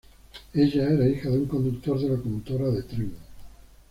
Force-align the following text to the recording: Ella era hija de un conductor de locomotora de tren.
Ella 0.55 0.89
era 0.89 1.07
hija 1.07 1.29
de 1.29 1.37
un 1.37 1.45
conductor 1.45 1.99
de 2.01 2.09
locomotora 2.09 2.71
de 2.71 2.81
tren. 2.81 3.13